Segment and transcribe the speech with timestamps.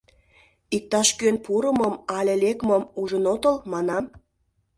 [0.75, 4.05] Иктаж-кӧн пурымым але лекмым ужын отыл, манам?